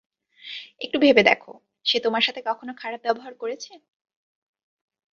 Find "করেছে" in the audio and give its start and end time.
3.35-3.71